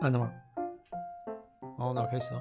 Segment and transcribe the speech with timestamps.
[0.00, 0.30] 按了吗？
[1.78, 2.38] 好，那我开始哦。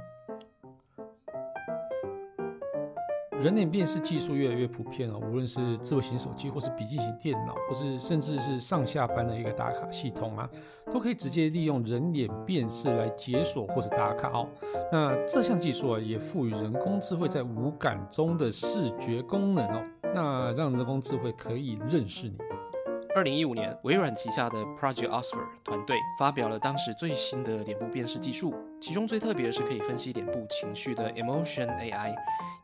[3.41, 10.49] 人脸辨识技术越来越普遍了，无论是智慧型手机，或是笔记型电脑，或是甚至是上下班的一个打卡系统啊，
[10.91, 14.47] 都可以直接利用人脸辨识来解锁或者打卡哦。
[14.91, 22.37] 那这项技术啊，也赋予人工智慧在无感中的视觉功能哦，那让人工智慧可以认识你。
[23.15, 32.13] 二零一五年，微软旗下的 Project Oscar 团队发表了当时最新的脸部辨识技术，其中最特别的是可以分析脸部情绪的 Emotion AI，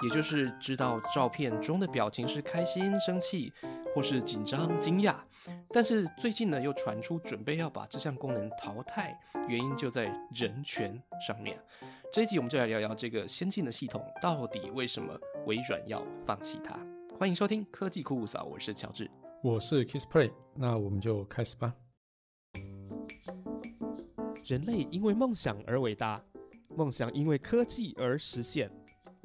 [0.03, 3.53] 也就是知道照片中的表情是开心、生气，
[3.95, 5.15] 或是紧张、惊讶。
[5.69, 11.57] 但是最近呢，又传出准备要把这项功能淘汰，原因就在人权上面。
[12.11, 16.77] 这一集我们就来聊聊这个先进的系统到底为什么微软要放弃它。
[17.17, 19.09] 欢迎收听科技酷酷扫，我是乔治。
[19.43, 21.73] 我是 KissPlay，那我们就开始吧。
[24.45, 26.23] 人类因为梦想而伟大，
[26.75, 28.69] 梦想因为科技而实现。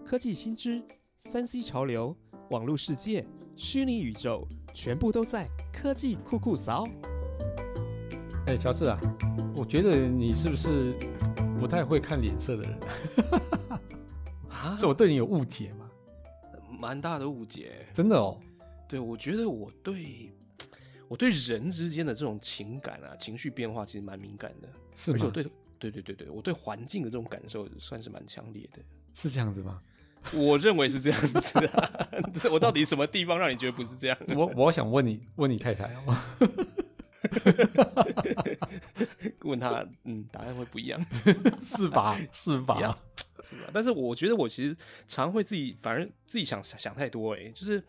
[0.06, 0.82] 科技新知、
[1.18, 2.16] 三 C 潮流、
[2.48, 6.88] 网络世界、虚拟宇宙，全部都在科技酷酷扫。
[8.46, 8.98] 哎，乔治啊，
[9.54, 10.96] 我觉得你是不是
[11.60, 12.80] 不太会看脸色的人？
[14.48, 15.90] 啊 是我对你有误解吗？
[16.70, 17.86] 蛮大的误解。
[17.92, 18.40] 真的哦。
[18.88, 20.32] 对，我觉得我对
[21.08, 25.16] 我对人之间的这种情感啊、情绪变化其实蛮敏感的，是吗？
[25.16, 25.42] 而且我对
[25.78, 28.80] 对对对对，我对环境的这种感受算是蛮强烈的。
[29.14, 29.80] 是这样子吗？
[30.34, 34.18] 我认为是这样子啊， 这我到底什么地方让你觉得不是这样？
[34.34, 36.16] 我我想问你，问你太太哦。
[39.42, 41.00] 问他，嗯，答案会不一样，
[41.60, 42.18] 是吧？
[42.32, 42.96] 是吧？
[43.44, 43.70] 是吧？
[43.72, 44.76] 但是我觉得我其实
[45.06, 47.82] 常会自己，反正自己想想太多，哎，就是。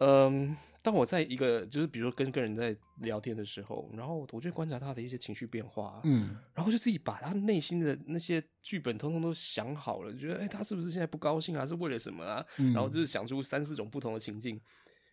[0.00, 11.66] 嗯，当我在一个就是比如说跟跟人在聊天的时候，然后我就观察他的一些情绪变化，嗯，然后就自己把他内心的那些剧本通通都想好了，觉得哎，他是不是现在不高兴啊？
[11.66, 12.44] 是为了什么啊？
[12.56, 14.58] 然后就是想出三四种不同的情境，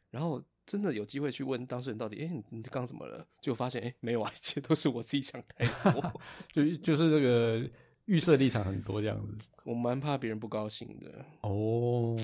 [0.09, 3.27] 然后真的有机会去问当事人到底，哎，你刚刚怎么了？
[3.41, 7.69] 就发现哎，没有啊，一切都是我自己想太多， 就就是这个
[8.05, 9.49] 预设立场很多这样子。
[9.65, 12.15] 我蛮怕别人不高兴的哦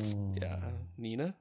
[0.41, 1.33] 呀，你呢？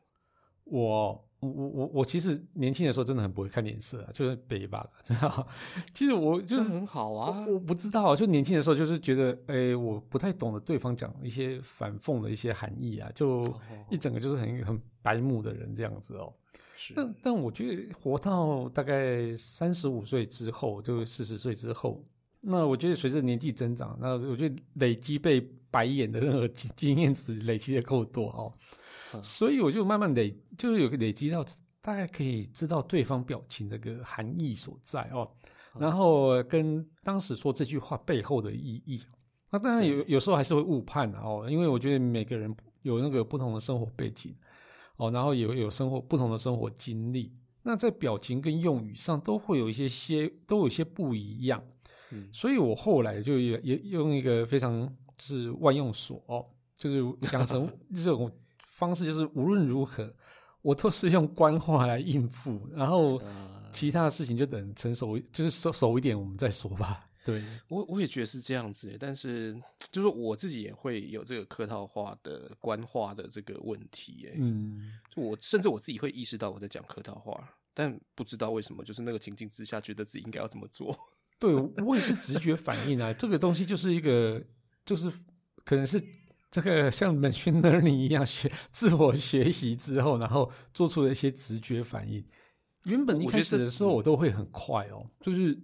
[0.65, 5.47] 我我我我我其实年轻的时候真的很不会看脸色啊，就是北吧， 知道？
[5.93, 13.43] 其实我就是很好啊，我不知道，就年轻的时候就是觉得，哎，我不太懂得对方讲一些反讽的一些含义啊，就
[13.91, 16.33] 一整个就是很很白目的人这样子哦。
[16.77, 22.01] 是，但但我觉得活到大概三十五岁之后，就四十岁之后，
[22.41, 25.41] 那我觉得随着年纪增长，那我觉得累积被
[25.73, 28.53] 白眼的那个经验值累积的够多哦。
[29.23, 31.45] 所以我就慢慢累，就是有个累积到
[31.81, 35.29] 大概可以知道对方表情这个含义所在哦，
[35.79, 39.03] 然后跟当时说这句话背后的意义。
[39.51, 44.33] 那当然有有时候还是会误判哦，因为我觉得每个人有那个不同的生活背景
[44.97, 51.63] 哦，然后有有生活不同的生活经历，那在表情跟用语上都会有一些些都有一些不一样。
[52.13, 54.87] 嗯，所以我后来就也也用一个非常
[55.19, 56.47] 就是万用锁哦，
[56.79, 57.03] 就是
[57.33, 58.31] 养成 这种。
[58.73, 60.13] 方式就是无论如何，
[60.63, 63.21] 我都是用官话来应付，然后
[63.71, 67.07] 其他的事情就等成熟，就是熟熟一点，我们再说吧。
[67.25, 69.55] 对我我也觉得是这样子，但是
[69.93, 74.27] 就是我自己也会有这个客套话的官话的这个问题。
[74.29, 80.99] 哎，嗯，我甚至我自己会意识到我在讲客套话，但不知道为什么，就是那个情境之下，觉得自己应该要这么做。
[81.39, 81.55] 对
[81.87, 84.43] 我也是直觉反应啊，这个东西就是一个，
[84.85, 85.13] 就是
[85.65, 86.03] 可能是。
[86.53, 92.23] 这个像 machine learning 一样学自我学习之后，然后做出了一些直觉反应。
[92.85, 95.59] 原本一开始的时候我都会很快哦，就是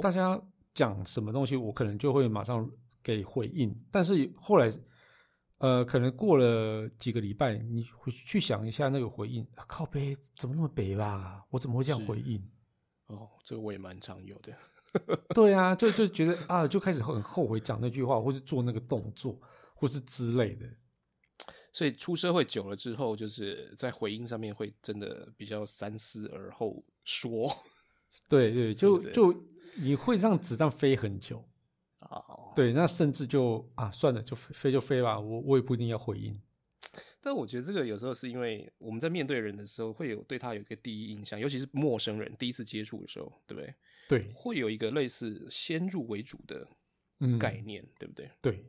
[0.00, 0.40] 大家
[0.74, 2.70] 讲什么东西，我可能就会马上
[3.02, 3.74] 给回应。
[3.90, 4.72] 但是后来，
[5.58, 11.44] 呃，可能过了几个礼拜，你回去想一下那个回应，靠背怎么那么北啦？
[11.50, 12.40] 我怎么会这样回应？
[13.08, 14.52] 哦，这个我也蛮常有的。
[15.34, 19.36] 对啊，就就觉得啊，就开始很后悔讲那句话，或是做那个动作。
[19.78, 20.66] 或是之类的，
[21.72, 27.48] 所以出社会久了之后，就是在回应上面会真的比较三思而后说。
[28.28, 29.32] 对对， 就就
[29.76, 31.48] 你会让子弹飞很久
[32.00, 32.20] 啊。
[32.56, 36.36] 对，那甚至就啊，算了，就飞就飞吧，我我也不一定要回应。
[37.20, 43.74] 但我觉得这个有时候是因为我们在面对人的时候，会有对他有一个第一印象，尤其是陌生人第一次接触的时候，对不对？
[44.08, 46.66] 对，会有一个类似先入为主的
[47.38, 48.28] 概念，对不对？
[48.42, 48.64] 对。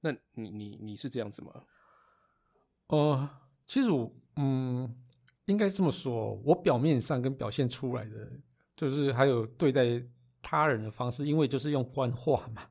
[0.00, 1.52] 那你你你是这样子吗？
[2.88, 3.28] 呃，
[3.66, 4.94] 其实我嗯，
[5.46, 8.30] 应该这么说，我表面上跟表现出来的，
[8.76, 10.02] 就是还有对待
[10.40, 12.62] 他人的方式，因为就是用官话嘛，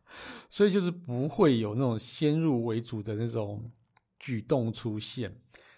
[0.50, 3.72] 所以就是不会有那种先入为主的那种
[4.18, 5.36] 举动出现。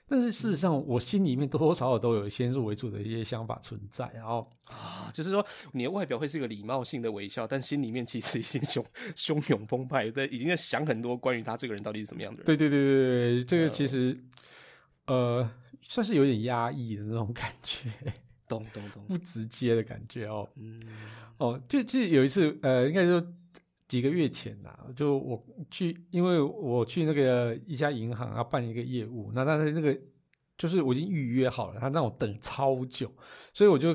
[0.09, 4.09] 但是事实上，我心里面多多少少都有先入为主的一些想法存在。
[4.13, 8.83] 然后啊，就是说你的外表会是一个礼貌性的微笑，但心里面其实已经汹
[9.15, 12.45] 汹涌澎湃，在已经在想很多关于他这个人到底是怎么样的人。
[12.45, 14.19] 对对对对对，这个其实
[15.05, 15.47] 呃
[15.83, 17.89] 算是有点压抑的那种感觉，
[18.47, 20.49] 懂懂懂，不直接的感觉哦。
[20.55, 20.81] 嗯，
[21.37, 23.21] 哦，就就有一次，呃，应该说
[23.89, 29.99] 几个月前呐、就我去，因为我去那个一家银行要办一个业务，那但是那个
[30.57, 33.11] 就是我已经预约好了，他让我等超久，
[33.51, 33.93] 所以我就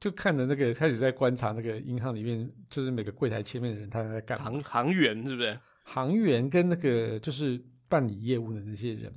[0.00, 5.58] 就看着那个开始在观察那个银行里面，就是每个柜台前面的人他在干嘛，行行员是不是？
[5.84, 9.14] 行员跟那个就是办理业务的那些人，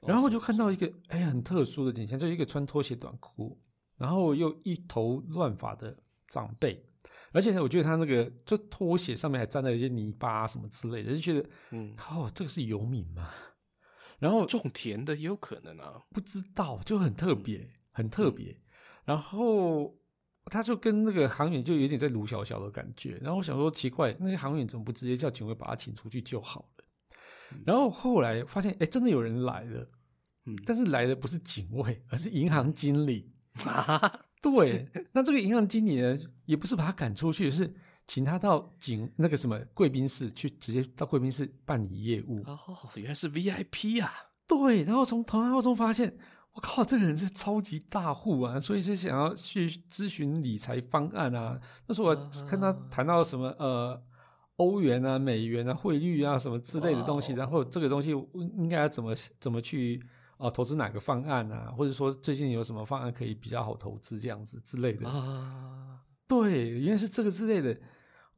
[0.00, 3.60] 然后我就看到一个哎很特殊的景象，就一个穿拖鞋短裤，
[3.98, 5.94] 然后又一头乱发的
[6.28, 6.82] 长辈，
[7.36, 13.28] 而且呢，我觉得他那个就拖鞋上面还沾了一些泥巴什么之类的，就觉得嗯，靠，这个是游民吗？
[14.18, 16.00] 然后种田的也有可能啊。
[16.14, 18.58] 不知道，就很特嗯别，很特别。
[19.04, 19.94] 然后
[20.46, 23.18] 他就跟那个航员就有点在卢小小的感觉。
[23.20, 26.84] 然后我想说，奇怪，那些航员怎么不直接叫警卫把他请出去就好了？
[27.66, 29.86] 然后后来发现，哎，真的有人来了，
[30.46, 33.30] 嗯但是来的不是警卫，而是银行经理。
[33.64, 34.20] 啊，
[34.54, 37.68] 对，那这个银行经理呢，也不是把他赶出去，是
[38.06, 42.40] 请他到警那个什么贵宾室去，直接到贵宾室办理业务。
[42.46, 42.58] 哦，
[42.94, 44.12] 原来是 VIP 啊。
[44.46, 46.16] 对，然后从头脑中发现，
[46.52, 51.60] 我靠，这个人是超级大户啊，所以是想要去咨询理财方案啊。
[51.88, 54.00] 那时候我看他谈到什么呃
[54.54, 58.10] 欧元啊、美元啊、汇率啊什么之类的东西，然后这个东西
[58.56, 60.00] 应该要怎么怎么去
[60.38, 65.08] 呃投资哪个方案啊，或者说最近有什么方案可以比较好投资这样子之类的。
[65.08, 67.78] 啊，对，原来是这个之类的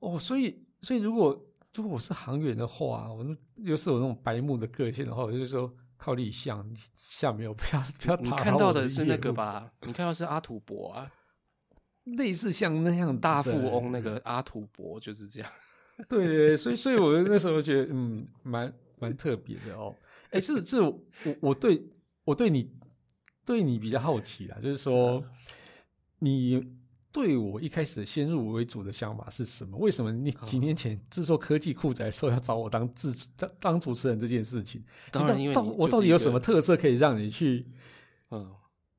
[0.00, 3.24] 哦，所以所以如果如果我是航员的话，我
[3.56, 9.16] 又是有那种白目的个性的话，我就说靠立项，你下面有不要不要你看到的是那？
[9.16, 9.72] 个吧？
[9.82, 11.10] 你看到是阿土伯啊，
[12.16, 15.50] 类似像那样大富翁那个阿土伯就是这样。
[16.08, 19.94] 对，所以所以我那时候觉得嗯，蛮蛮特别的哦。
[20.30, 21.00] 哎，是是我
[21.40, 21.82] 我对
[22.24, 22.70] 我对你
[23.44, 25.24] 对你比较好奇啦，就是说
[26.18, 26.62] 你
[27.10, 29.76] 对我一开始先入为主的想法是什么？
[29.78, 34.84] 为什么你几年前制作科技酷宅说要找我当制当当主持人这件事情？
[35.10, 37.66] 当然，因为你到我到底有什么特色可以让你去
[38.30, 38.54] 嗯，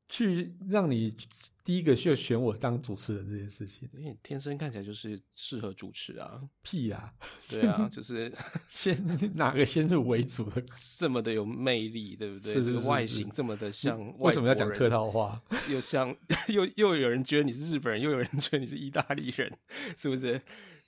[0.10, 1.16] 去让你
[1.64, 3.88] 第一个就选我当主持人这件事情？
[3.94, 6.42] 因为你天生看起来就是适合主持啊。
[6.64, 7.14] 屁呀、
[7.48, 8.34] 对啊， 就是
[8.68, 8.98] 先
[9.38, 10.64] 哪个先入为主的？
[10.98, 12.60] 这么的有魅力，对不对？
[12.80, 14.90] 外形这么的像，为什么要讲客？
[14.90, 15.40] 套话？
[15.70, 16.16] 又像
[16.48, 19.56] 又又有人觉得你是日本人，又有人觉得你是意大利人，
[19.96, 20.42] 是不是？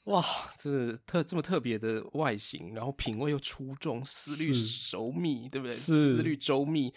[0.06, 0.26] 哇，
[0.58, 5.76] 这特这么特别的外形，然后品味又出众，思虑是周密，对不对？
[5.76, 6.92] 思虑周密，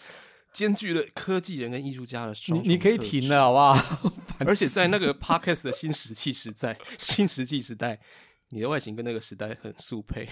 [0.55, 4.13] 兼具了科技人跟艺术家的你你可以停了，好不好？
[4.39, 7.99] 而且在那个 podcast 的新石器时代， 新石器时代，
[8.49, 10.29] 你的外形跟那个时代很速配。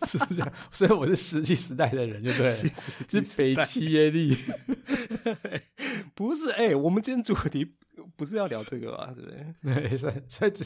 [0.06, 2.46] 是这样，所以我是石器时代的人，对不对？
[2.46, 4.36] 了是北七耶利。
[6.14, 7.70] 不是，哎、我们今天主题
[8.16, 9.12] 不是要聊这个吧？
[9.14, 9.88] 对不对？
[9.88, 10.64] 对，所以所以主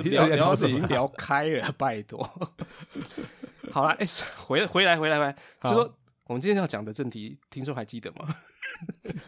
[0.00, 0.88] 题聊聊聊是已经？
[0.88, 2.22] 聊开了，拜托。
[3.72, 4.06] 好了，哎、
[4.46, 5.98] 回回来回来回来，就好说
[6.32, 8.36] 我们今天要讲的正题，听众还记得吗？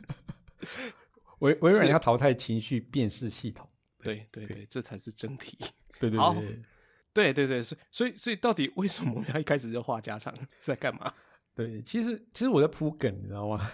[1.40, 3.68] 微微软要淘汰情绪辨识系统。
[4.02, 5.58] 对对对，这才是正题。
[6.00, 6.62] 对对好对
[7.12, 11.12] 对对对，所以所以所以到底为什么我们要一开始就话家常是在干嘛？
[11.54, 13.70] 对，其实其实我在铺梗，你知道吗？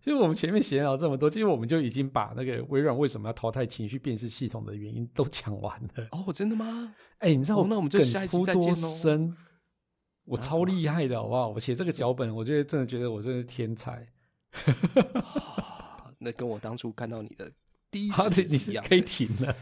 [0.00, 6.08] 其实我们前面闲聊这么多，其实我们就已经把那个微软为什么要淘汰情绪辨识系统的原因都讲完了。
[6.12, 6.94] 哦，真的吗？
[7.18, 9.36] 哎、你知道哦那我们就梗下一集铺多再见咯深
[10.30, 11.48] 我超厉害的，好不好？
[11.48, 14.06] 我写这个脚本，我觉得真的觉得我真的是天才。
[14.52, 17.50] 啊 那跟我当初看到你的
[17.90, 19.00] 第一好的，集你是可以。
[19.00, 19.54] 停了。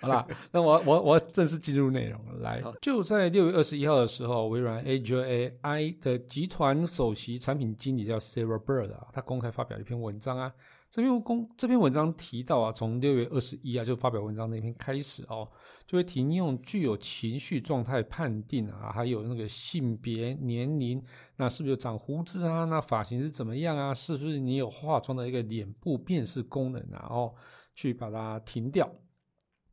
[0.00, 2.40] 好啦，那我我我要正式进入内容了。
[2.40, 10.52] 来，就在六月二十一号的时候，微软 Azure AI 的集团首席产品经理叫 Sarah Bird 啊，他公开发表了一篇文章啊。
[10.92, 15.48] 这篇公这篇文章提到啊，从六月二十一啊，就发表文章那天开始哦，
[15.86, 21.02] 就会停用具有情绪状态判定啊，还有那个性别、年龄，
[21.36, 22.66] 那是不是有长胡子啊？
[22.66, 23.94] 那发型是怎么样啊？
[23.94, 27.06] 是不是你有化妆的一个脸部辨识功能啊？
[27.08, 27.34] 哦，
[27.74, 28.94] 去把它停掉。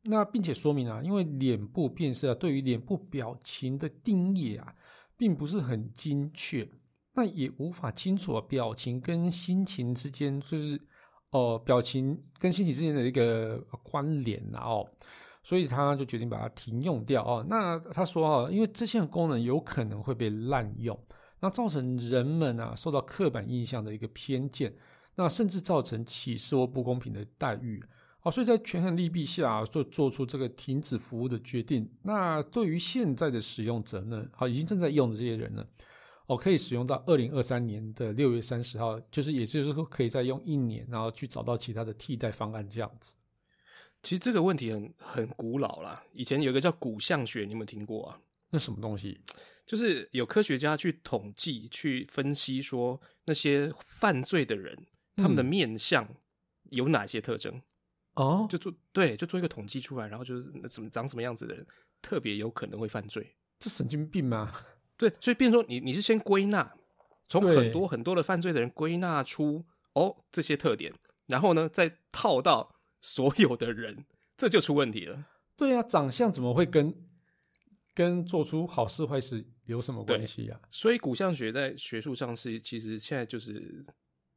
[0.04, 4.74] 那并且说明啊，因为脸部辨识啊，对于脸部表情的定义啊，
[5.18, 6.66] 并不是很精确，
[7.12, 10.80] 那也无法清楚啊表情跟心情之间就是
[11.30, 14.88] 呃表情跟心情之间的一个关联啊哦，
[15.42, 17.44] 所以他就决定把它停用掉哦。
[17.48, 20.98] 那他说啊，因为这项功能有可能会被滥用，
[21.40, 24.74] 那造成人们啊受到刻板印象的一个偏见，
[25.14, 27.82] 那甚至造成歧视或不公平的待遇。
[28.22, 31.90] 哦，所以在权衡利弊下，就做出这个停止服务的决定。
[32.02, 35.64] 那对于现在的使用者呢，啊，已经正在用的这些人呢，
[36.30, 43.16] 哦，可以使用到二零二三年的六月三十号，就是也就是说，可以再用一年，然后去找到其他的替代方案这样子。
[44.00, 48.20] 其实这个问题很很古老啦，以前有一个叫骨相学，你有没有听过啊？
[48.50, 49.20] 那什么东西？
[49.66, 56.08] 就是有科学家去统计、去分析，说那些犯罪的人，他们的面相
[56.70, 57.60] 有哪些特征？
[58.14, 61.66] 哦，就做对，就做一个统计出来，然后就是怎么长什么样子的人，
[62.00, 63.34] 特别有可能会犯罪。
[63.58, 64.52] 这神经病吗？
[65.00, 66.74] 对，所以变成说你你是先归纳，
[67.26, 69.64] 从很多很多的犯罪的人归纳出
[69.94, 70.92] 哦这些特点，
[71.24, 74.04] 然后呢再套到所有的人，
[74.36, 75.24] 这就出问题了。
[75.56, 76.94] 对啊，长相怎么会跟
[77.94, 80.60] 跟做出好事坏事有什么关系啊？
[80.68, 83.82] 所以骨相学在学术上是其实现在就是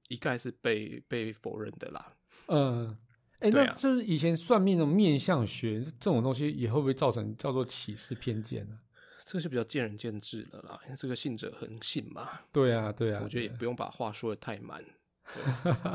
[0.07, 2.13] 一概是被被否认的啦。
[2.47, 2.97] 嗯，
[3.39, 8.79] 哎，那就是以前算命的面相学这种东西，也会不会造成叫做歧视偏见呢、
[9.23, 12.29] 这个是比较见仁见智的啦，因为这个信者恒信嘛。
[12.51, 14.83] 对啊，对啊，我觉得也不用把话说的太满。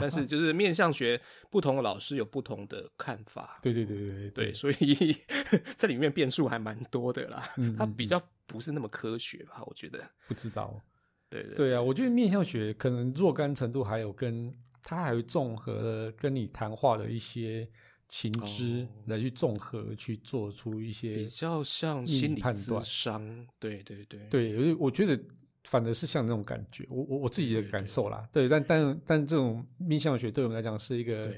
[0.01, 1.21] 但是就是面相学，
[1.51, 3.59] 不同的老师有不同的看法。
[3.63, 5.15] 对对对对对，所以
[5.77, 7.53] 这里面变数还蛮多的啦。
[7.59, 9.63] 嗯嗯它比较不是那么科学吧？
[9.67, 10.03] 我觉得。
[10.27, 10.81] 不知道。
[11.29, 14.51] 对对对啊，我觉得面相学可能若干程度还有跟
[14.83, 17.69] 它还有综合了跟你谈话的一些
[18.09, 23.47] 情知哦来去综合去做出一些比些较像心理咨判断商。
[23.59, 24.21] 对对对。
[24.31, 25.23] 对，我我觉得
[25.65, 28.27] 反而是像那种感觉，我我我自己的感受啦。
[28.33, 31.31] 对，但但但这种面相学对我们来讲是一个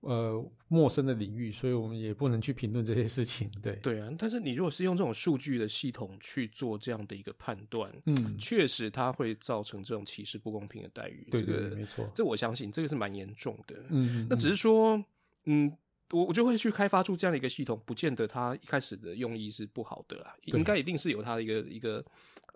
[0.00, 3.50] 呃陌生的领域，所以我们也不能去评论这些事情。
[3.60, 11.26] 对，对啊，但是你如果是用这种数据的系统去做这样的一个判断，嗯，确实它会造成这种歧视不公平的待遇。
[11.30, 12.08] 对对对，这个没错。
[12.14, 13.74] 这我相信这个是蛮严重的。
[13.88, 15.02] 嗯，那只是是说，
[15.46, 15.74] 嗯，
[16.10, 22.04] 我我就会去开发出这样的一个系统，不见得它一开始的用意是不好的啦，应该一定是有它的一个一个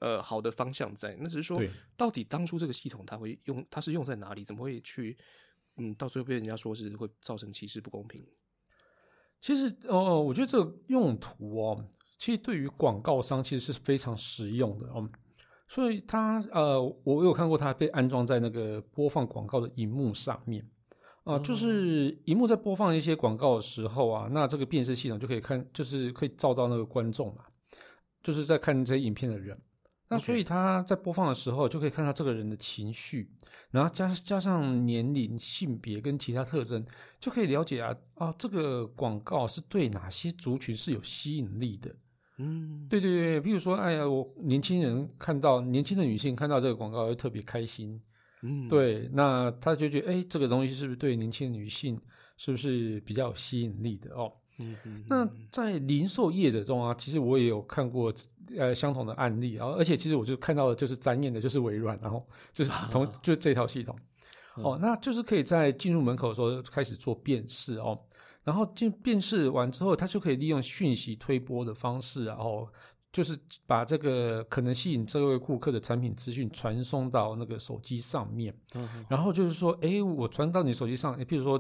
[0.01, 1.17] 呃好的方向在。
[1.19, 1.61] 那只是说，
[1.97, 4.45] 到底当初这个系统它会用，它是用在哪里？
[4.45, 5.17] 怎么会去，
[5.77, 8.25] 嗯，到最后被人家说是会造成歧视不公平？
[9.41, 11.85] 其实哦，我觉得这个用途哦，
[12.19, 15.09] 其实对于广告商其实是非常实用的哦。
[15.69, 20.67] 所以它呃，我有看过它被安装在那个播放广告的荧幕上面
[21.29, 27.45] 啊、就是荧幕在播放一些广告的时候啊，那这个辨识系统就可以看，就是可以照到那个观众嘛，
[28.23, 29.57] 就是在看这些影片的人。
[30.11, 33.31] 那所以他在播放的时候，就可以看到这个人的情绪，
[33.71, 36.83] 然后加加上年龄、性别跟其他特征，
[37.21, 41.95] 就可以了解啊啊，这个广告是对哪些族群是有吸引力的。
[42.39, 48.01] 嗯，对对对，比如说，哎呀，我年轻人看到年轻的女性看到这个广告会特别开心，
[48.43, 52.01] 嗯，对，那他就觉得，哎，这个东西是不是对年轻女性
[52.37, 54.33] 是不是比较有吸引力的哦？
[54.59, 58.13] 嗯嗯，那嗯在零售业者中啊，其实我也有看过
[58.57, 63.97] 呃相同的案例，然后而且其实我就看到的就是展演的就是微软，然后就是同就是这套系统
[64.57, 67.97] 哦，那就是可以在进入门口的时候开始做辨识哦，
[68.43, 72.69] 然后进辨识完之后，它就可以利用讯息推播的方式，然后
[73.11, 81.59] 就是把这个可能吸引这位顾客的产品资讯传送到那个手机上面，嗯嗯然后就是说，哎，我传到你手机上，哎，比如说，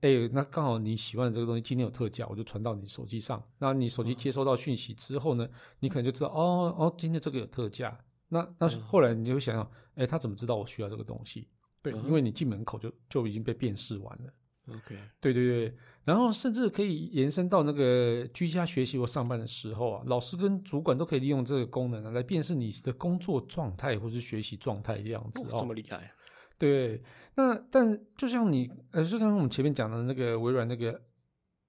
[0.00, 3.42] 哎，那刚好你喜欢的这个东西今天有特价，我就传到你手机上。
[3.58, 5.46] 那你手机接收到讯息之后呢，
[5.80, 7.98] 你可能就知道，哦哦，今天这个有特价。
[8.28, 11.48] 那那后来你就会想想，哎，他怎么知道我需要这个东西？
[11.82, 14.32] 对，嗯因为你进门口就就已经被辨识完了。
[14.68, 25.58] ，OK，对对对，然后甚至可以延伸到那个居家学习或上班的时候啊，老师跟主管都可以利用这个功能啊，来辨识你的工作状态或是学习状态这样子哦哦。
[25.60, 26.10] 这么厉害，
[26.58, 27.02] 对，
[27.34, 31.00] 那但就像你呃，就刚刚我们前面讲的那个微软那个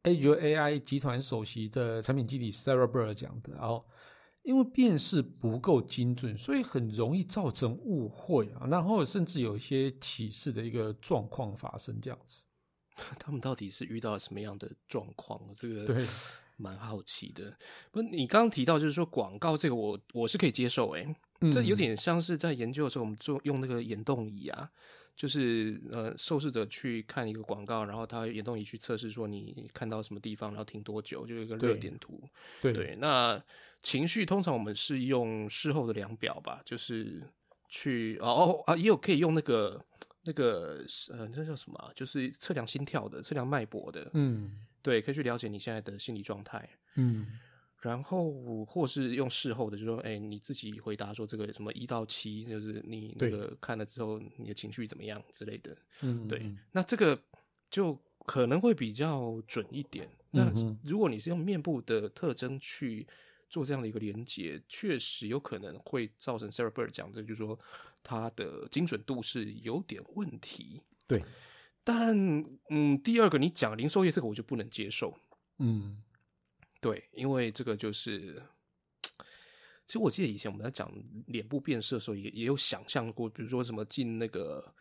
[0.04, 3.86] Azure AI 集团首席的产品经理 Sarah Burr 讲的，然后
[4.44, 12.46] 因为辨识不够精准，所以很容易造成误会啊，然后甚至有一些歧视的一个状况发生，这样子。
[13.20, 15.39] 他们到底是遇到了什么样的状况？
[15.56, 16.06] 这个对，
[16.58, 17.56] 蛮好奇的。
[17.92, 21.16] 不，你刚刚提到就是说广告这个我，我是可以接受、欸，
[21.54, 24.70] 这有嗯点像是在研究的时候，我们做用那个眼动仪啊，
[25.16, 32.20] 就是呃，受试者去看一个广告，然后他眼动仪去测试说你看到什么地方，然后停多久，就有一个热点图。
[32.62, 33.42] 对对，那
[33.84, 37.22] 情绪通常我们是用事后的量表吧，就是
[37.70, 39.80] 去哦哦啊，也有可以用那个
[40.27, 44.12] 那个呃，那叫什么啊、就是测量心跳的，测量脉搏的。
[44.13, 47.25] 嗯，对，可以去了解你现在的心理状态，嗯
[47.79, 55.77] 然后或是用事后的，就说，哎，你自己回答说这个什么一到七，就是你那对个看了之后，你的情绪怎么样之类的。
[56.01, 57.17] 嗯，对嗯那这个
[57.69, 60.10] 就可能会比较准一点。
[60.31, 60.51] 那
[60.84, 63.07] 如果你是用面部的特征去
[63.48, 67.57] 做这样的一个连接，确实有可能会造成 Sarah Bird 讲的，就是说
[68.07, 70.81] 它的精准度是有点问题。
[71.05, 71.21] 对，
[71.83, 72.15] 但
[72.69, 75.13] 嗯，第二个你讲零售业这个我就不能接受。
[75.59, 76.01] 嗯
[76.79, 78.41] 对，因为这个就是，
[79.85, 80.89] 其实我记得以前我们在讲
[81.25, 84.73] 脸部变色的时候也，也有想象过，比如说什么进那个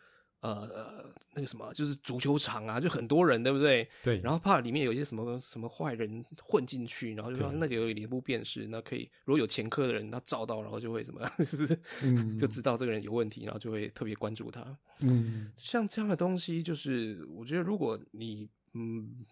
[0.53, 3.87] 呃那个什么，就是足球场啊，就很多人，对不对？
[4.03, 14.77] 对，然后怕里面有一些什么什么坏人混进去，然后就说那个有脸部辨识，那可以如果有前科的人，他照到，然后就会什么， 就是嗯就知道这个人有问题，然后就会特别关注他。
[15.01, 19.25] 嗯像这样的东西，就是我觉得，如果你嗯，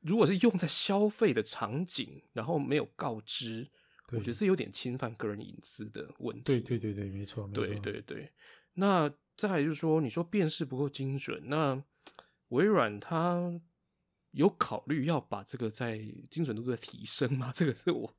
[0.00, 3.68] 如果是用在消费的场景，然后没有告知，
[4.12, 6.42] 我觉得是有点侵犯个人隐私的问题。
[6.44, 8.30] 对对对对，没错，没对对对。
[8.74, 11.82] 那再来就是说，你说辨识不够精准，那
[12.48, 13.60] 微软它
[14.32, 15.98] 有考虑要把这个在
[16.30, 17.50] 精准度的提升吗？
[17.56, 18.14] 这个是我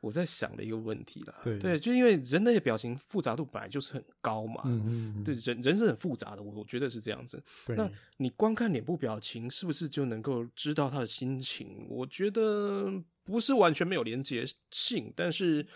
[0.00, 1.34] 我在想的一个问题啦。
[1.42, 4.62] 对对，就因为人类的表情复杂度本来就是很高嘛。
[4.64, 7.42] 嗯嗯，嗯对，人人是很复杂的，我我觉得是这样子。
[7.66, 11.86] 对，那你光看脸部表情，是不是就能够知道他的心情？
[11.90, 12.90] 我觉得
[13.22, 15.66] 不是完全没有连接性，但是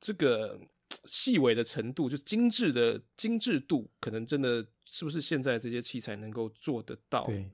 [0.00, 0.58] 这个
[1.04, 7.24] 细微的程度，就是精致的精致度，可能真的是不是现在这些器材能够做得到？
[7.24, 7.50] 对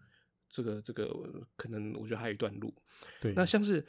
[0.51, 1.07] 这个这个
[1.57, 2.75] 可能我觉得还有一段路。
[3.21, 3.85] 对，那像是，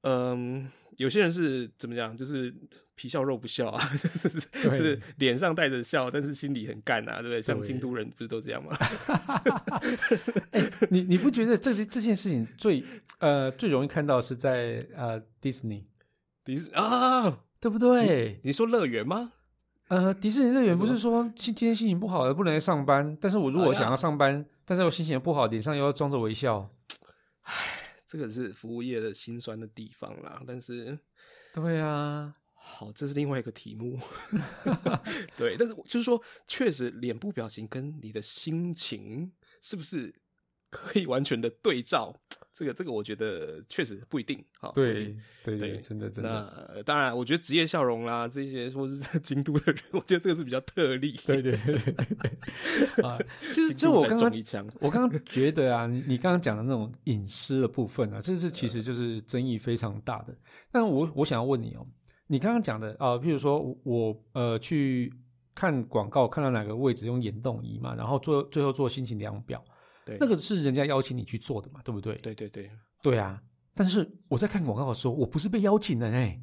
[0.00, 2.54] 嗯，有些人是怎么讲，就是
[2.94, 4.28] 皮笑肉不笑啊， 就是
[4.64, 7.42] 就是脸上带着笑，但是心里很干啊，对不对？
[7.42, 8.74] 像京都人不是都这样吗？
[10.88, 12.82] 你你不觉得这这件事情最
[13.18, 15.86] 呃最容易看到是在呃迪士尼，
[16.44, 18.40] 迪士啊，对不对？
[18.42, 19.32] 你说乐园吗？
[19.88, 26.70] 呃，迪士尼乐园不是说今今天心情不好了不能来上班，但是我如果想要上班，但是我心情不好，脸上又要装着微笑，
[27.42, 27.54] 唉
[28.06, 30.98] 这个是服务业的心酸的地方啦，但是
[31.52, 33.98] 对啊，好，这是另外一个题目。
[35.36, 40.14] 对，但是就是说，确实脸部表情跟你的心情是不是
[40.70, 42.14] 可以完全的对照？
[42.52, 44.42] 这 个这个，我觉得确实不一定。
[44.74, 51.18] 对对对，真的真的，当然，我觉得职业笑容啦，这些或是在 京都的人，我觉得这个是比较特例。
[51.26, 53.18] 对对对对啊，
[53.54, 54.30] 就是就我刚刚
[54.80, 60.36] 我刚刚觉得啊，你你刚刚讲的那种隐私的部分啊，这是其实就是争议非常大的。
[60.70, 61.86] 但我我想要问你哦，
[62.26, 65.10] 你刚刚讲的啊，譬如说我呃去
[65.54, 69.64] 看广告，看到哪个位置用眼动仪嘛，然后做最后做心情量表，
[70.04, 72.14] 对，那个是人家邀请你去做的嘛，对不对？
[72.16, 72.70] 对对对
[73.02, 73.42] 对啊。
[73.74, 76.40] 但是我在看广告的时候，我不是被邀请的哎、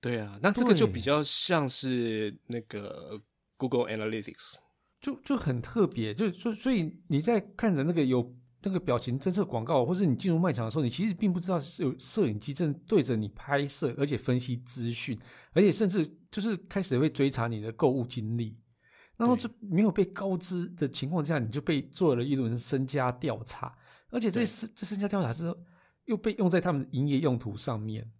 [0.00, 3.20] 对啊，那这个就比较像是那个
[3.56, 4.54] Google Analytics。
[5.00, 15.16] 就就很特别，就所所以你在看着那个有那个表情侦测广告，或者你进入卖场的时候，你其实并不知道是有摄影机正对着你拍摄，而且分析资讯，
[15.52, 18.56] 而且甚至就是开始会追查你的购物经历。
[19.18, 23.76] 然后对这没有被告知的情况下，你就被做了一轮身家调查，
[24.08, 25.54] 而且这对身这身家调查之后
[26.06, 28.10] 又被用在他们的营业用途上面。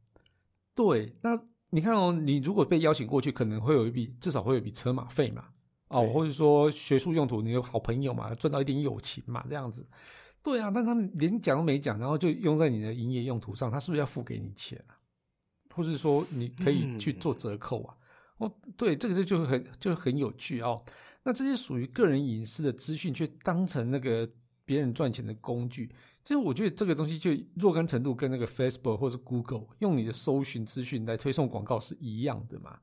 [0.75, 5.45] 对，那你看哦，你如果被邀请过去，可能会有一笔至少会有一笔车马费嘛，
[5.89, 9.89] 哦，或者说学术用途，你有好朋友嘛，赚到一点友情嘛，这样子。
[10.43, 14.99] 对啊，但他们连讲都没讲，然后就用在你的营业用途上，他是不是要付给你钱啊？
[15.75, 17.97] 或是说你可以去做折扣啊？
[18.39, 20.83] 哦，对，这个就就很就很有趣哦。
[21.25, 24.29] 那这些属于个人隐私的资讯，却当成那个
[24.65, 25.89] 别人赚钱的工具，
[26.23, 32.79] 其实我觉得这个东西就若干程度跟那个 Facebook 或是 Google 用你的搜寻资讯来推送广告是一样的嘛？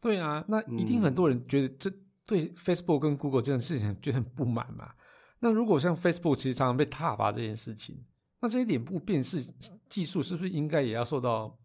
[0.00, 1.92] 对啊，那一定很多人觉得这
[2.26, 4.92] 对 Facebook 跟 Google 这件事情觉得很不满嘛。
[5.38, 8.02] 那如果像 Facebook 其实常常被踏伐这件事情，
[8.40, 9.42] 那这些脸部辨识
[9.88, 11.58] 技术是不是应该也要受到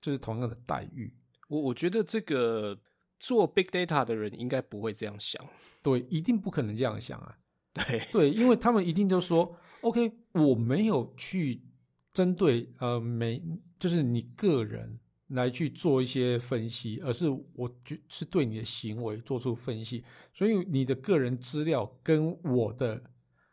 [0.00, 1.12] 就是同样的待遇？
[1.52, 2.78] 我我觉得这个
[3.20, 5.44] 做 big data 的人应该不会这样想。
[5.82, 7.36] 对，一定不可能这样想啊。
[7.74, 11.62] 对对，因为他们一定就说，OK，我没有去
[12.10, 13.42] 针对呃每
[13.78, 23.02] 就是你个人来去做一些分析，而是我就是对你的行为做出分析，所以你的个人资料跟我的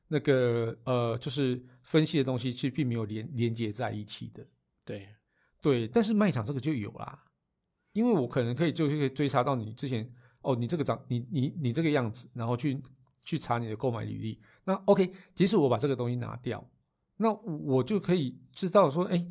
[0.07, 4.45] 那个呃就是分析的东西其实并没有连连接在一起的。
[4.85, 5.07] 对
[5.61, 7.23] 对，但是卖场这个就有啦，
[7.93, 10.09] 因为我可能可以就是可以追查到你之前
[10.41, 12.81] 哦，你这个长你你你这个样子，然后去
[13.25, 14.39] 去查你的购买履历。
[14.63, 16.65] 那 OK，即使我把这个东西拿掉，
[17.17, 19.25] 那我就可以知道说，哎，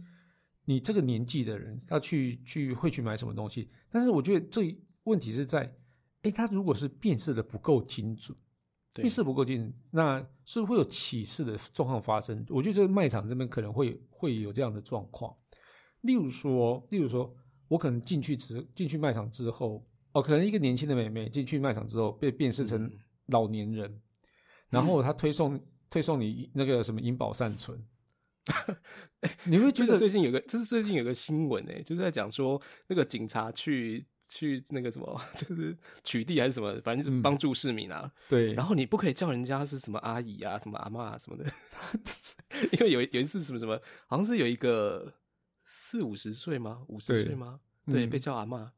[0.64, 3.70] 你这个年纪的人要去去会去买什么东西。
[3.88, 5.72] 但是我觉得这问题是在，
[6.22, 8.36] 哎，他如果是辨识的不够精准，
[8.92, 12.44] 辨识不够精准，那是会有歧视的状况发生。
[12.48, 15.34] 我觉得这个卖场这边可能会会有这样的状况。
[16.02, 17.34] 例如说，例如说，
[17.68, 22.90] 我可能进去之进去卖场之后，哦，可能一个年轻的妹妹进去卖场之后被辨识成
[23.26, 24.00] 老年人，
[24.68, 25.60] 然后她推送。
[25.90, 27.82] 推送你那个什么银保善存，
[29.44, 38.12] 你会觉得最近有个，这是最近有个新闻哎，就是在讲说那个警察去去那个什么， 就是取缔还是什么，反正就是帮助市民啊。
[38.28, 41.50] 对，然后你不可以叫人家是什么阿姨啊，什么阿妈什么的，
[42.72, 45.10] 因为有有一次什么什么，好像是有一个
[45.70, 46.82] 四五十岁吗？
[46.88, 47.60] 五十岁吗？
[47.84, 48.72] 对，被叫阿妈，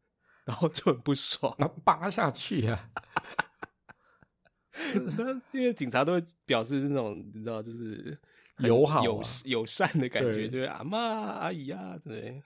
[0.45, 2.91] 然后就很不爽，扒下去呀。
[5.17, 8.19] 那因为警察都会表示那种你知道，就是
[8.59, 12.43] 友好、友友善的感觉，就是阿妈、阿姨啊，对。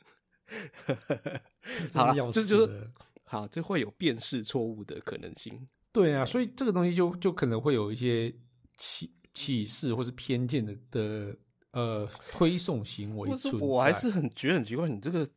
[1.94, 2.90] 好了，这就是
[3.24, 5.66] 好，这会有辨识错误的可能性。
[5.90, 8.34] 对啊，所以这个东西就就可能会有一些
[8.76, 11.36] 歧歧视或是偏见的的
[11.74, 13.66] 呃推送行为存在。
[13.66, 15.28] 我还是很觉得很奇怪，你这个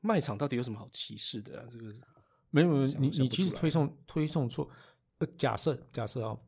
[0.00, 1.66] 卖场到底有什么好歧视的啊？
[1.70, 1.92] 这个
[2.50, 4.70] 没有没有，你你其实推送推送错。
[5.18, 6.38] 呃，假设假设哦，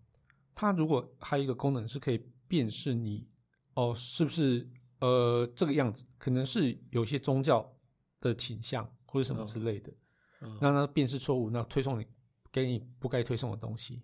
[0.54, 3.26] 它如果还有一个功能是可以辨识你
[3.74, 4.68] 哦，是不是
[5.00, 6.04] 呃这个样子？
[6.18, 7.74] 可能是有些宗教
[8.20, 9.92] 的倾向或者什么之类的，
[10.60, 12.06] 那它辨识错误，那推送你
[12.52, 14.02] 给你不该推送的东西。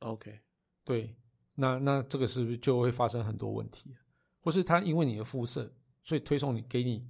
[0.00, 0.40] OK，
[0.84, 1.16] 对，
[1.54, 3.96] 那那这个是不是就会发生很多问题？
[4.46, 5.68] 或是他因为你的肤色，
[6.04, 7.04] 所以推送你给你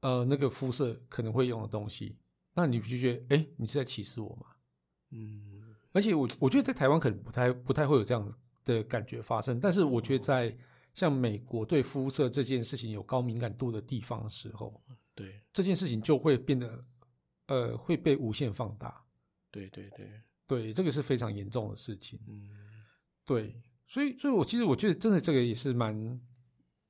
[0.00, 2.18] 呃那个肤色可能会用的东西，
[2.52, 4.46] 那你就觉得哎，你是在歧视我吗？
[5.10, 5.76] 嗯。
[5.92, 10.56] 而且我我觉得在台湾可能不太不太会有这样的感觉发生，但是我觉得在
[10.94, 14.82] 像美国对肤色这件事情有高敏感度的地方的时候，
[15.14, 16.84] 对这件事情就会变得
[17.46, 19.00] 呃会被无限放大。
[19.50, 20.10] 对对对
[20.46, 22.20] 对，这个是非常严重的事情。
[22.28, 22.48] 嗯，
[23.24, 26.20] 对，所以所以我其实我觉得真的这个也是蛮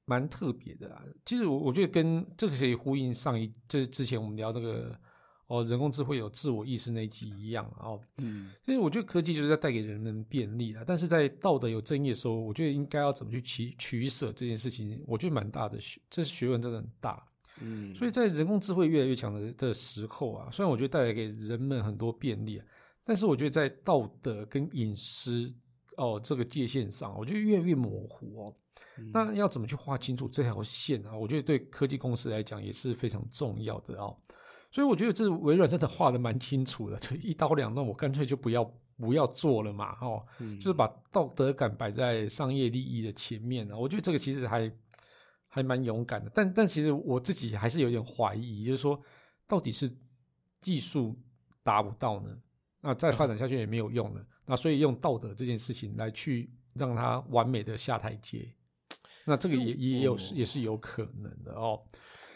[0.08, 1.04] 蛮特别的啦。
[1.24, 4.98] 其实我我觉得跟这个可以呼应上一就是之前我们聊那个。
[5.48, 17.26] 哦，人工智慧有自我意识那一集一样哦，嗯，所以我觉得科技就是在带给人们便利啊，但是在道德有争议的时候，我觉得应该要怎么去取取舍这件事情，我觉得蛮大的学，这学问真的很大，
[17.62, 22.60] 嗯，所以在人工智慧越来越强的的时候啊，虽然我觉得带来给人们很多便利，
[23.02, 25.50] 但是我觉得在道德跟隐私
[25.96, 28.54] 哦这个界限上，我觉得越来越模糊哦，
[29.12, 31.16] 那要怎么去画清楚这条线啊？
[31.16, 34.16] 我觉得对科技公司来讲也是非常重要的哦。
[34.70, 38.62] 所以我觉得这微软真的画的蛮清楚的，就一刀两断，我干脆就不要
[38.98, 40.22] 不要做了嘛，哦，
[40.60, 43.76] 就是把道德感摆在商业利益的前面啊。
[43.76, 44.70] 我觉得这个其实还
[45.48, 49.00] 还蛮勇敢的，但但其实我自己还是有点怀疑，就是说
[49.46, 49.90] 到底是
[50.60, 51.18] 技术
[51.62, 52.36] 达不到呢？
[52.80, 58.46] 那再发展下去也没有用了，那所以用道德这件事情来去让它完美的下台阶，
[59.28, 61.80] 那这个也也有也是有可能的哦。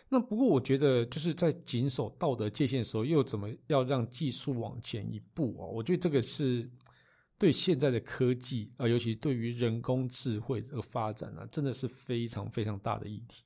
[0.08, 5.66] 那不过，我觉得就是在谨守道德界限的时候，又怎么要让技术往前一步哦？
[5.68, 6.70] 我觉得这个是
[7.38, 13.42] 对现在的科技啊，尤其对于人工智慧这个发展啊，真的是非常非常大的议题。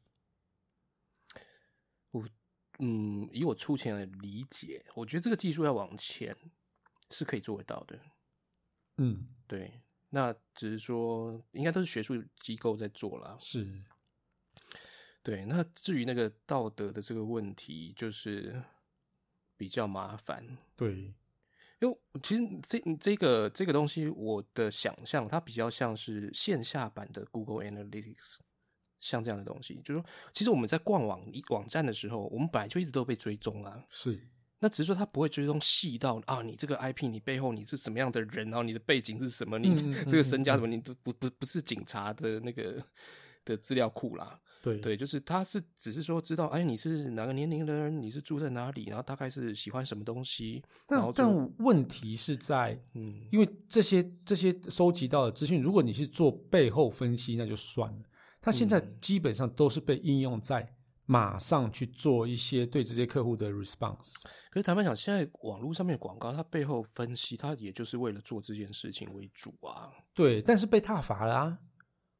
[2.11, 2.29] 我
[2.81, 6.37] 嗯，以我粗浅的理解，我觉得这个技术要往前
[7.11, 7.99] 是可以做得到的。
[8.97, 9.81] 嗯，对，
[10.17, 13.37] 那只是说，应该都是学术机构在做了。
[13.39, 13.85] 是。
[15.23, 18.63] 对，那至于那个道德的这个问题，就是
[19.59, 20.57] 比较麻烦。
[20.75, 21.13] 对，
[21.81, 28.39] 因为其实这这个这个东西，我的想象它比较像是线下版的 Google Analytics，
[29.01, 33.85] 像这样的东西，就是说，其实我们在逛网网站的时候，我们本来就一直都被追踪啊。
[33.91, 34.27] 是，
[34.59, 42.83] 那只是说他不会追踪细到啊，你这个 IP，你背后你是什么样的人，然后你的背景是什么，你这个身家什么，你都不不不是警察的那个
[43.45, 44.41] 的资料库啦。
[44.63, 50.61] 对对，就是他是只是说知道，哎，你是哪个年龄的人，你是住在哪里，然后大概是喜欢什么东西。
[50.89, 57.99] 但但问题是在，嗯，因为这些这些收集到的资讯，如果你是做背后分析，那就算了。
[58.41, 60.69] 他现在基本上都是被应用在
[61.07, 64.13] 马上去做一些对这些客户的 response。
[64.51, 69.91] 可是坦白讲，现在网络上面广告，它背后分析，它也就是为了做这件事情为主啊。
[70.13, 71.59] 对，但是被踏伐了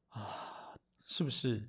[0.09, 1.69] 啊，是不是？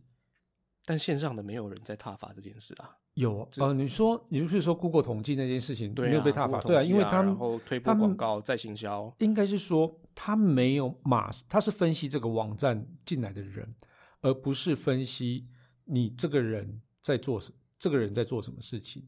[0.85, 13.75] 但线上的没有人在踏伐这件事啊，有呃，你说，你就是说，Google 统计那件事情没有被踏伐，对啊，因为他们然后推播广告再行销，应该是说他没有马，他是分析这个网站进来的人，
[14.21, 15.45] 而不是分析
[15.83, 19.07] 你这个人在做什，这个人在做什么事情。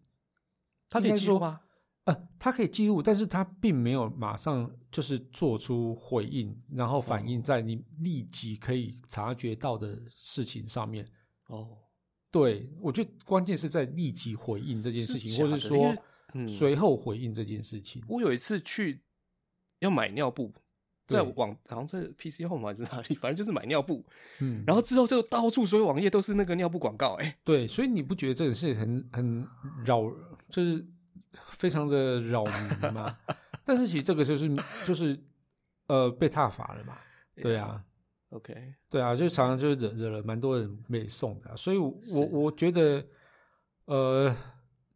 [0.87, 1.59] 他可以说记录吗？
[2.05, 11.05] 呃，他可以记录，但是他并没有马上就是做出回应，然后反映在你立即可以察觉到的事情上面。
[11.47, 11.77] 哦，
[12.31, 18.01] 对我觉得关键是在立即回应这件事情，是或是说随后回应这件事情。
[18.07, 19.03] 我有一次去
[19.79, 20.53] 要买尿布，
[21.15, 24.05] 在网好像在 PC Home 还是哪里，反正就是买尿布，
[24.39, 29.47] 嗯，然后之后就到处所有网页都是那个尿布广告、哎，对，所以你不觉得这个是很很
[29.85, 30.03] 扰，
[30.49, 30.85] 就是
[31.51, 33.17] 非常的扰民吗？
[33.65, 35.19] 但是其实这个就是就是
[35.87, 36.97] 呃被踏伐了嘛，
[37.35, 37.83] 对啊。
[38.31, 38.53] ，OK，
[38.89, 43.03] 对啊，就常常就是惹惹了蛮多人被送的啊、所以我，我我觉得，
[43.85, 44.35] 呃，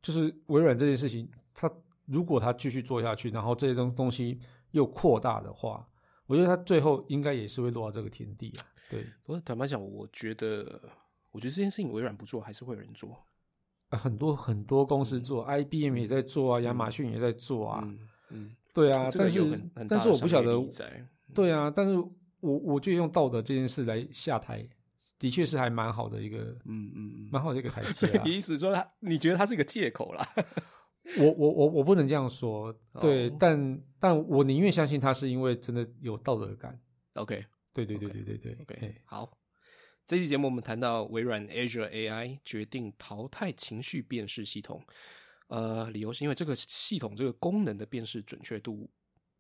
[0.04, 1.68] 就是微软这件事情，它
[2.06, 5.84] 如果它继续做下去，然后这些东东西又扩大的话，
[6.26, 8.66] 我觉得他最后应该也是会落到这个田地啊。
[8.90, 10.82] 对，不过坦白讲，我觉得，
[11.32, 13.12] 我觉得这件事情微软不做，还是会有人做。
[13.90, 18.00] 啊很多很多公司做、i b m 也在做啊，亚马逊也在做啊，嗯
[18.32, 20.60] 嗯，对啊，但是但是我不晓得
[21.34, 21.96] 对啊，但是
[22.40, 24.66] 我我觉得用道德这件事来下台，
[25.20, 28.20] 的确是还蛮好的一个嗯嗯嗯，蛮好的一个台所以。
[28.26, 30.28] 你意思说他，你觉得他是一个借口啦？
[31.18, 36.80] 我我我我不能这样说，对，哦但但我宁愿相信他是因为真的有道德感。
[37.14, 39.38] OK 对对对对对对 OK，嘿好。
[40.06, 44.84] 这期节目我们谈到微软 Azure AI 决定淘汰情绪辨识系统，
[45.48, 48.90] 呃，理由是因为这个系统这个功能的辨识准确度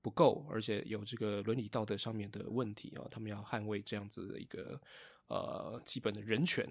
[0.01, 4.79] 不够，而且有这个伦理道德上面的问题啊、他们要捍卫这样子的一个
[5.27, 6.65] 呃基本的人权。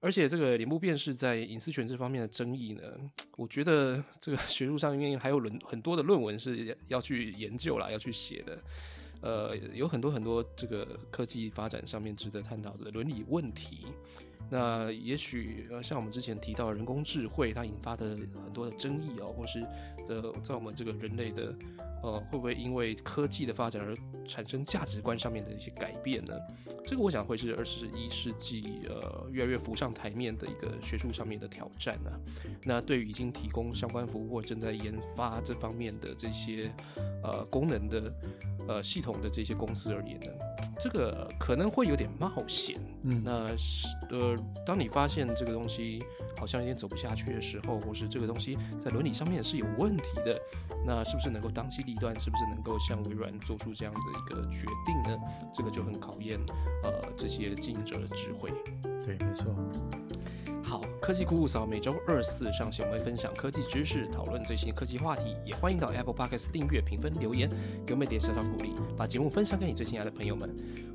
[0.00, 2.82] 而且这个脸部辨识在隐私权这方面的争议呢，
[3.36, 8.58] 我觉得这个学术上面还有论很多的论文是要去研究啦，要去写的。
[9.22, 13.86] 呃，有很多很多这个科技发展上面值得探讨的伦理问题。
[14.48, 19.60] 那也许呃，像我们之前提到人工智慧，它引发的很多的争议哦，或是
[20.08, 21.54] 呃，在我们这个人类的
[22.02, 23.94] 呃，会不会因为科技的发展而
[24.26, 26.34] 产生价值观上面的一些改变呢？
[26.84, 32.18] 这个我想会是二十一世纪呃越来越浮上台面的一个学术上面的挑战啊。
[32.64, 36.72] 那对于已经提供相关服务或正在研发这方面的这些
[37.22, 38.12] 呃功能的
[38.66, 40.32] 呃系统的这些公司而言呢，
[40.80, 42.80] 这个可能会有点冒险。
[43.02, 46.02] 嗯，那是呃，当你发现这个东西
[46.38, 50.40] 好像有点走不下去的时候，或是这个东西在伦理上面是有问题的，
[50.86, 52.18] 那是不是能够当机立断？
[52.18, 55.18] 是不是能够像微软做出这样的一个决定呢？
[55.52, 56.38] 这个就很考验
[56.82, 58.50] 呃这些经营者的智慧。
[58.82, 59.54] 对，没错。
[60.70, 67.50] 好，科技酷酷扫每周二四上线，我们会分享科技知识，讨论最新的科技话题，也欢迎到 Apple Podcast 订阅、评分、留言，
[67.84, 70.48] 给我们一点小小鼓励，把节目分享给你最亲爱的朋友们。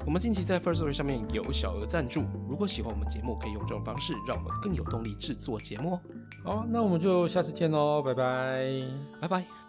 [0.05, 6.01] 我们近期在 First Story 上面有小额赞助，如果喜欢我们节目，可以用这种方式让我们更有动力制作节目哦。
[6.45, 8.81] 好，那我们就下次见喽，拜拜。
[9.19, 9.64] 拜拜。